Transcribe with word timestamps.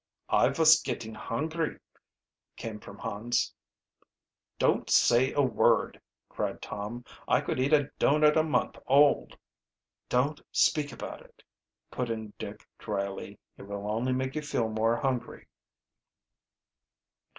"I 0.29 0.49
vos 0.49 0.81
gitting 0.81 1.13
hungry," 1.13 1.77
came 2.57 2.79
from 2.79 2.97
Hans. 2.97 3.53
"Don't 4.57 4.89
say 4.89 5.31
a 5.33 5.41
word!" 5.43 6.01
cried 6.27 6.59
Tom. 6.59 7.05
"I 7.27 7.39
could 7.39 7.59
eat 7.59 7.71
a 7.71 7.91
doughnut 7.99 8.35
a 8.35 8.41
month 8.41 8.79
old." 8.87 9.37
"Don't 10.09 10.41
speak 10.51 10.91
about 10.91 11.21
it," 11.21 11.43
put 11.91 12.09
in 12.09 12.33
Dick 12.39 12.67
dryly. 12.79 13.37
"It 13.59 13.67
will 13.67 13.87
only 13.87 14.11
make 14.11 14.33
you 14.33 14.41
feel 14.41 14.69
more 14.69 14.97
hungry." 14.97 15.45